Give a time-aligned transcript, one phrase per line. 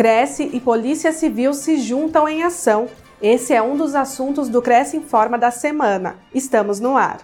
[0.00, 2.88] Cresce e Polícia Civil se juntam em ação.
[3.20, 6.16] Esse é um dos assuntos do Cresce Informa da semana.
[6.34, 7.20] Estamos no ar.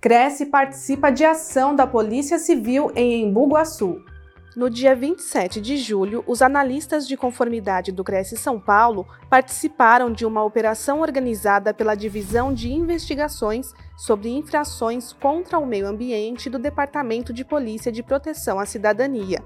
[0.00, 4.13] Cresce participa de ação da Polícia Civil em Embu Guaçu.
[4.56, 10.24] No dia 27 de julho, os analistas de conformidade do Cresce São Paulo participaram de
[10.24, 17.32] uma operação organizada pela Divisão de Investigações sobre Infrações contra o Meio Ambiente do Departamento
[17.32, 19.42] de Polícia de Proteção à Cidadania.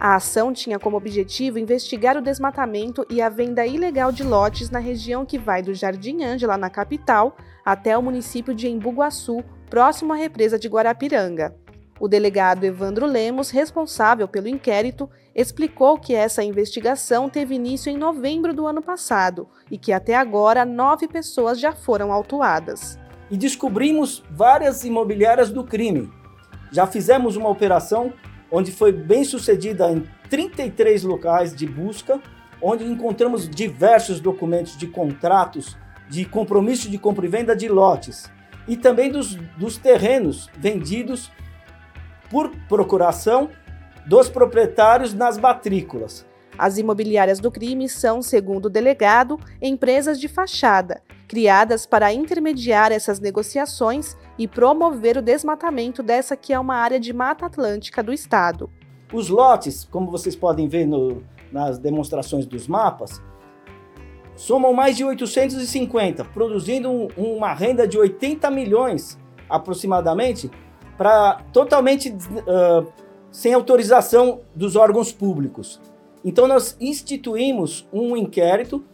[0.00, 4.80] A ação tinha como objetivo investigar o desmatamento e a venda ilegal de lotes na
[4.80, 10.16] região que vai do Jardim Ângela, na capital, até o município de Embu-Guaçu, próximo à
[10.16, 11.61] represa de Guarapiranga.
[12.02, 18.52] O delegado Evandro Lemos, responsável pelo inquérito, explicou que essa investigação teve início em novembro
[18.52, 22.98] do ano passado e que até agora nove pessoas já foram autuadas.
[23.30, 26.10] E descobrimos várias imobiliárias do crime.
[26.72, 28.12] Já fizemos uma operação
[28.50, 32.20] onde foi bem sucedida em 33 locais de busca,
[32.60, 35.76] onde encontramos diversos documentos de contratos
[36.10, 38.28] de compromisso de compra e venda de lotes
[38.66, 41.30] e também dos, dos terrenos vendidos
[42.32, 43.50] por procuração
[44.06, 46.24] dos proprietários nas matrículas.
[46.58, 53.20] As imobiliárias do crime são, segundo o delegado, empresas de fachada, criadas para intermediar essas
[53.20, 58.70] negociações e promover o desmatamento dessa que é uma área de mata atlântica do estado.
[59.12, 63.22] Os lotes, como vocês podem ver no, nas demonstrações dos mapas,
[64.34, 70.50] somam mais de 850, produzindo um, uma renda de 80 milhões aproximadamente
[71.02, 72.86] para totalmente uh,
[73.28, 75.80] sem autorização dos órgãos públicos.
[76.24, 78.84] Então nós instituímos um inquérito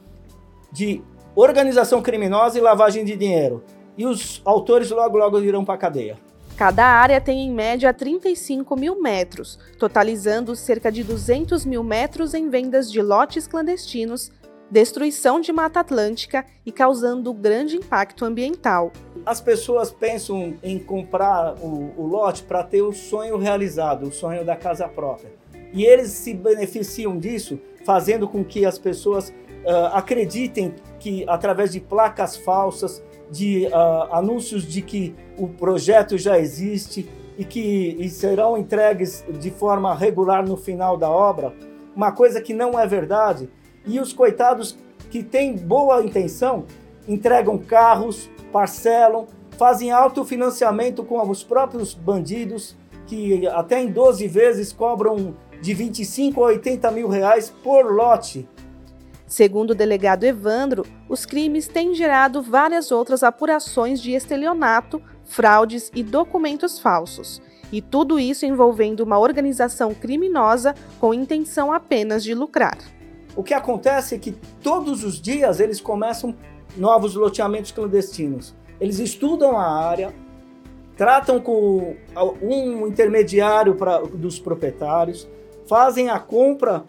[0.73, 1.03] de
[1.37, 3.63] organização criminosa e lavagem de dinheiro.
[3.95, 6.19] E os autores logo logo irão para a cadeia.
[6.57, 12.49] Cada área tem em média 35 mil metros, totalizando cerca de 200 mil metros em
[12.49, 14.33] vendas de lotes clandestinos
[14.71, 18.93] destruição de Mata Atlântica e causando grande impacto ambiental.
[19.25, 24.45] As pessoas pensam em comprar o, o lote para ter o sonho realizado, o sonho
[24.45, 25.33] da casa própria.
[25.73, 31.81] E eles se beneficiam disso, fazendo com que as pessoas uh, acreditem que, através de
[31.81, 38.57] placas falsas, de uh, anúncios de que o projeto já existe e que e serão
[38.57, 41.55] entregues de forma regular no final da obra,
[41.95, 43.51] uma coisa que não é verdade,
[43.89, 44.79] e os coitados
[45.11, 46.67] que têm boa intenção
[47.09, 49.27] entregam carros, parcelam,
[49.57, 52.77] fazem autofinanciamento com os próprios bandidos,
[53.07, 58.49] que até em 12 vezes cobram de 25 a 80 mil reais por lote.
[59.27, 66.03] Segundo o delegado Evandro, os crimes têm gerado várias outras apurações de estelionato, fraudes e
[66.03, 67.43] documentos falsos.
[67.71, 72.79] E tudo isso envolvendo uma organização criminosa com intenção apenas de lucrar.
[73.39, 74.33] O que acontece é que
[74.65, 76.35] todos os dias eles começam
[76.77, 78.53] novos loteamentos clandestinos.
[78.81, 80.13] Eles estudam a área,
[80.97, 81.95] tratam com
[82.43, 85.29] um intermediário pra, dos proprietários,
[85.69, 86.83] fazem a compra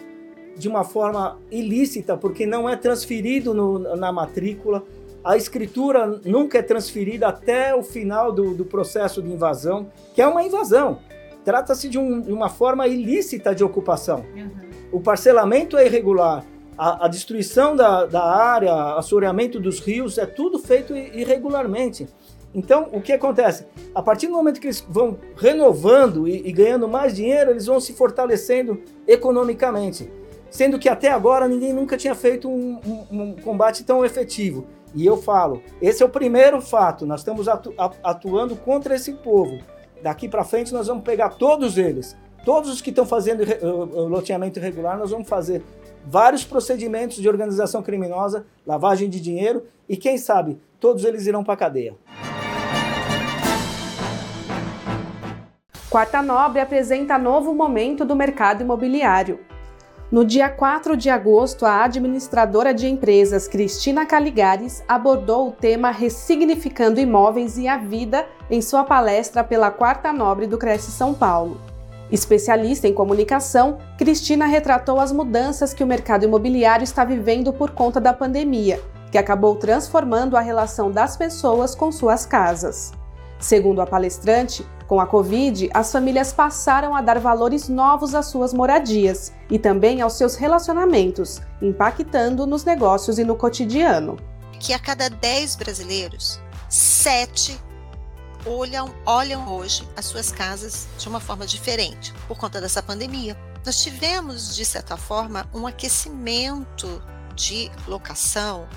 [0.58, 4.84] de uma forma ilícita, porque não é transferido no, na matrícula.
[5.24, 10.26] A escritura nunca é transferida até o final do, do processo de invasão, que é
[10.26, 10.98] uma invasão.
[11.46, 14.26] Trata-se de, um, uma forma ilícita de ocupação.
[14.36, 16.46] Uhum o parcelamento é irregular,
[16.78, 22.08] a, a destruição da, da área, assoreamento dos rios, é tudo feito irregularmente.
[22.56, 23.68] Então, o que acontece?
[23.94, 27.80] A partir do momento que eles vão renovando e, e, ganhando mais dinheiro, eles vão
[27.80, 30.10] se fortalecendo economicamente.
[30.50, 32.80] Sendo que até agora ninguém nunca tinha feito um,
[33.12, 34.66] um, um combate tão efetivo.
[34.96, 37.74] E eu falo, esse é o primeiro fato, nós estamos atu
[38.04, 39.60] atuando contra esse povo.
[40.02, 43.44] Daqui para frente nós vamos pegar todos eles Todos os que estão fazendo
[44.08, 45.62] loteamento irregular, nós vamos fazer
[46.06, 51.54] vários procedimentos de organização criminosa, lavagem de dinheiro e quem sabe todos eles irão para
[51.54, 51.96] a cadeia.
[55.90, 59.40] Quarta Nobre apresenta novo momento do mercado imobiliário.
[60.12, 67.00] No dia 4 de agosto, a administradora de empresas Cristina Caligares abordou o tema Ressignificando
[67.00, 71.69] Imóveis e a Vida em sua palestra pela Quarta Nobre do Cresce São Paulo.
[72.12, 78.02] Especialista em comunicação, Cristina retratou as mudanças que o mercado imobiliário está vivendo por conta
[78.02, 82.92] da pandemia, que acabou transformando a relação das pessoas com suas casas.
[83.40, 88.54] Segundo a palestrante, com a Covid, as famílias passaram a dar valores novos às suas
[88.54, 94.18] moradias e também aos seus relacionamentos, impactando nos negócios e no cotidiano.
[94.60, 97.69] que a cada 10 brasileiros, 7
[98.46, 103.38] olham, olham hoje as suas casas de uma forma diferente por conta dessa pandemia.
[103.66, 107.02] Nós tivemos, de certa forma, um aquecimento
[107.36, 108.68] de locação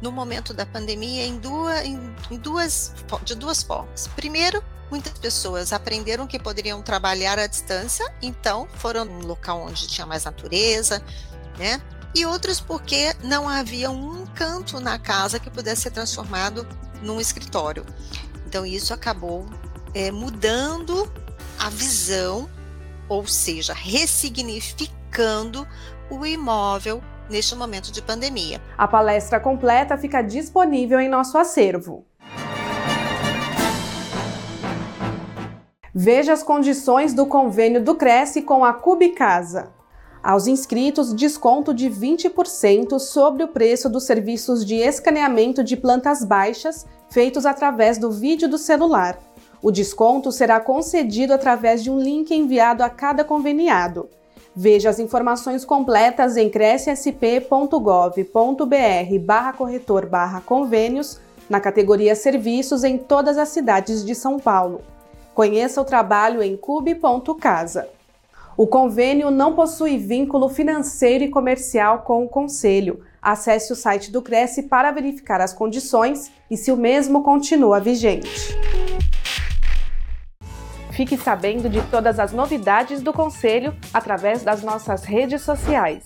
[0.00, 1.98] no momento da pandemia em duas, em,
[2.30, 2.92] em duas,
[3.24, 4.08] de duas formas.
[4.08, 10.06] Primeiro, muitas pessoas aprenderam que poderiam trabalhar à distância, então foram um local onde tinha
[10.06, 11.02] mais natureza,
[11.58, 11.80] né?
[12.14, 16.66] E outros porque não havia um canto na casa que pudesse ser transformado
[17.02, 17.84] num escritório.
[18.54, 19.46] Então isso acabou
[19.92, 21.10] é, mudando
[21.58, 22.48] a visão,
[23.08, 25.66] ou seja, ressignificando
[26.08, 28.62] o imóvel neste momento de pandemia.
[28.78, 32.06] A palestra completa fica disponível em nosso acervo.
[35.92, 39.72] Veja as condições do convênio do Cresce com a Cubicasa.
[40.22, 46.86] Aos inscritos, desconto de 20% sobre o preço dos serviços de escaneamento de plantas baixas
[47.14, 49.16] feitos através do vídeo do celular.
[49.62, 54.08] O desconto será concedido através de um link enviado a cada conveniado.
[54.54, 63.38] Veja as informações completas em crescsp.gov.br barra corretor barra convênios na categoria Serviços em todas
[63.38, 64.80] as cidades de São Paulo.
[65.36, 67.88] Conheça o trabalho em cube.casa.
[68.56, 74.20] O convênio não possui vínculo financeiro e comercial com o Conselho acesse o site do
[74.20, 78.54] Cresce para verificar as condições e se o mesmo continua vigente.
[80.92, 86.04] Fique sabendo de todas as novidades do Conselho através das nossas redes sociais.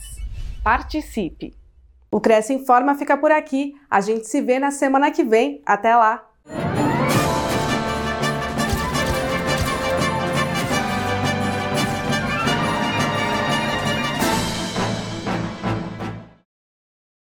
[0.63, 1.55] Participe!
[2.11, 3.75] O Cresce Informa fica por aqui.
[3.91, 5.61] A gente se vê na semana que vem.
[5.67, 6.28] Até lá!